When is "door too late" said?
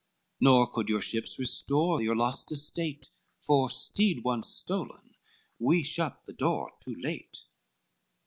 6.33-7.45